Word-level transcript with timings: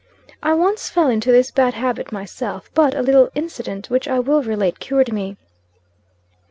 "I 0.41 0.55
once 0.55 0.89
fell 0.89 1.09
into 1.11 1.31
this 1.31 1.51
bad 1.51 1.75
habit 1.75 2.11
myself; 2.11 2.71
but, 2.73 2.95
a 2.95 3.03
little 3.03 3.29
incident, 3.35 3.91
which 3.91 4.07
I 4.07 4.17
will 4.17 4.41
relate, 4.41 4.79
cured 4.79 5.13
me. 5.13 5.37